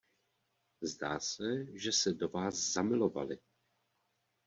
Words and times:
Zdá 0.81 1.19
se, 1.19 1.65
že 1.73 1.91
se 1.91 2.13
do 2.13 2.29
vás 2.29 2.55
zamilovali. 2.55 3.39